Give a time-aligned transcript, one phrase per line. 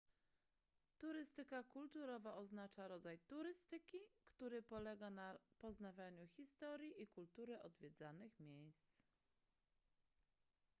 [0.97, 3.97] turystyka kulturowa oznacza rodzaj turystyki
[4.29, 8.95] który polega na poznawaniu historii i kultury odwiedzanych miejsc